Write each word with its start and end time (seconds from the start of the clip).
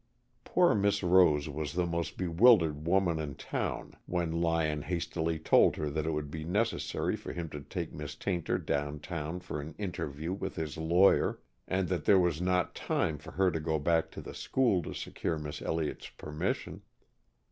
Poor 0.43 0.73
Miss 0.73 1.03
Rose 1.03 1.47
was 1.47 1.73
the 1.73 1.85
most 1.85 2.17
bewildered 2.17 2.87
woman 2.87 3.19
in 3.19 3.35
town 3.35 3.95
when 4.07 4.31
Lyon 4.41 4.81
hastily 4.81 5.37
told 5.37 5.75
her 5.75 5.91
that 5.91 6.07
it 6.07 6.09
would 6.09 6.31
be 6.31 6.43
necessary 6.43 7.15
for 7.15 7.33
him 7.33 7.49
to 7.49 7.61
take 7.61 7.93
Miss 7.93 8.15
Tayntor 8.15 8.57
down 8.57 8.99
town 8.99 9.41
for 9.41 9.61
an 9.61 9.75
interview 9.77 10.33
with 10.33 10.55
his 10.55 10.75
lawyer, 10.75 11.39
and 11.67 11.87
that 11.89 12.05
there 12.05 12.17
was 12.19 12.41
not 12.41 12.73
time 12.73 13.19
for 13.19 13.33
her 13.33 13.51
to 13.51 13.59
go 13.59 13.77
back 13.77 14.09
to 14.09 14.21
the 14.21 14.33
school 14.33 14.81
to 14.81 14.95
secure 14.95 15.37
Miss 15.37 15.61
Elliott's 15.61 16.09
permission. 16.09 16.81